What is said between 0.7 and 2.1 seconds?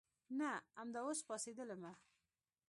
امدا اوس پاڅېدلمه.